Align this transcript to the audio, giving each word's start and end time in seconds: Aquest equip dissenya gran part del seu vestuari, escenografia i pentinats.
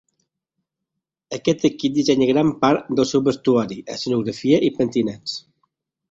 Aquest 1.37 1.65
equip 1.67 1.93
dissenya 1.97 2.27
gran 2.29 2.49
part 2.63 2.89
del 2.99 3.07
seu 3.09 3.23
vestuari, 3.27 3.77
escenografia 3.97 4.61
i 4.71 4.71
pentinats. 4.79 5.37